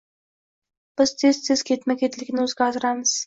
[1.01, 3.15] Biz tez -tez ketma -ketlikni o'zgartiramiz